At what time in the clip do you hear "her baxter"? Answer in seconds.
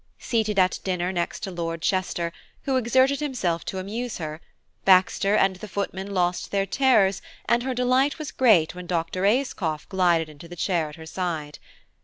4.17-5.35